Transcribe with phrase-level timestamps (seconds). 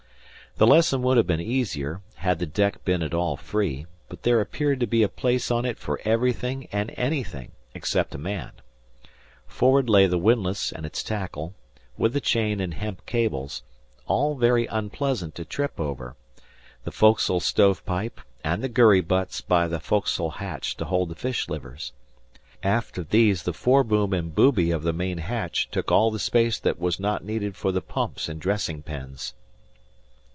[0.57, 4.41] The lesson would have been easier had the deck been at all free; but there
[4.41, 8.51] appeared to be a place on it for everything and anything except a man.
[9.47, 11.53] Forward lay the windlass and its tackle,
[11.97, 13.63] with the chain and hemp cables,
[14.07, 16.17] all very unpleasant to trip over;
[16.83, 21.47] the foc'sle stovepipe, and the gurry butts by the foc'sle hatch to hold the fish
[21.47, 21.93] livers.
[22.61, 26.59] Aft of these the foreboom and booby of the main hatch took all the space
[26.59, 29.33] that was not needed for the pumps and dressing pens.